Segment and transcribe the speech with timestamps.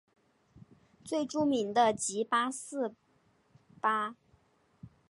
[1.05, 2.95] 最著名的即八思
[3.79, 4.17] 巴。